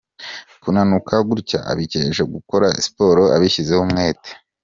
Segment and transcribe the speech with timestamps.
[0.61, 4.29] Kunanuka gutya abikesha gukora siporo abishyizeho umwete.